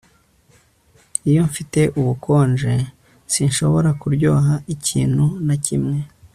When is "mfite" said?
1.49-1.79